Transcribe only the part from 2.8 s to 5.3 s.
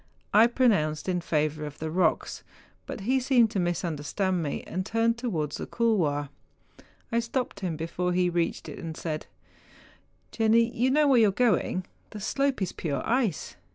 but he seemed to misunderstand 54 MOUNTAIN ADVENTUEES. me, and turned